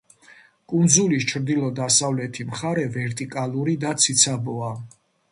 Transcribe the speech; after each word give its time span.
კუნძულის 0.71 1.25
ჩრდილო-დასავლეთი 1.31 2.45
მხარე 2.53 2.85
ვერტიკალური 2.95 3.75
და 3.85 3.93
ციცაბოა. 4.05 4.71